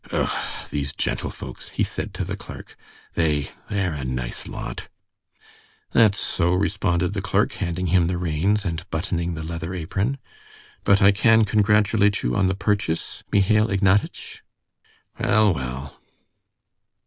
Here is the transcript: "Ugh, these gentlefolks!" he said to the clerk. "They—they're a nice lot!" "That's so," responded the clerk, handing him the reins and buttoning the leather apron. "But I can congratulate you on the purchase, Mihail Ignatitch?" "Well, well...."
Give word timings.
"Ugh, 0.11 0.31
these 0.71 0.93
gentlefolks!" 0.93 1.69
he 1.69 1.83
said 1.83 2.11
to 2.15 2.25
the 2.25 2.35
clerk. 2.35 2.75
"They—they're 3.13 3.93
a 3.93 4.03
nice 4.03 4.47
lot!" 4.47 4.87
"That's 5.93 6.19
so," 6.19 6.53
responded 6.55 7.13
the 7.13 7.21
clerk, 7.21 7.51
handing 7.51 7.85
him 7.85 8.07
the 8.07 8.17
reins 8.17 8.65
and 8.65 8.83
buttoning 8.89 9.35
the 9.35 9.43
leather 9.45 9.75
apron. 9.75 10.17
"But 10.85 11.03
I 11.03 11.11
can 11.11 11.45
congratulate 11.45 12.23
you 12.23 12.35
on 12.35 12.47
the 12.47 12.55
purchase, 12.55 13.23
Mihail 13.31 13.69
Ignatitch?" 13.69 14.41
"Well, 15.19 15.53
well...." 15.53 15.99